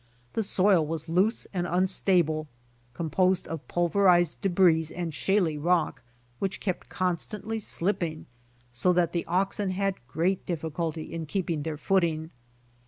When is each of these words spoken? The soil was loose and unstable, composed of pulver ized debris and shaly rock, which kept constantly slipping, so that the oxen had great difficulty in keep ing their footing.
The 0.33 0.41
soil 0.41 0.83
was 0.83 1.07
loose 1.07 1.45
and 1.53 1.67
unstable, 1.67 2.47
composed 2.95 3.47
of 3.47 3.67
pulver 3.67 4.09
ized 4.09 4.41
debris 4.41 4.87
and 4.95 5.13
shaly 5.13 5.59
rock, 5.59 6.01
which 6.39 6.59
kept 6.59 6.89
constantly 6.89 7.59
slipping, 7.59 8.25
so 8.71 8.93
that 8.93 9.11
the 9.11 9.25
oxen 9.27 9.69
had 9.69 9.93
great 10.07 10.43
difficulty 10.47 11.13
in 11.13 11.27
keep 11.27 11.51
ing 11.51 11.61
their 11.61 11.77
footing. 11.77 12.31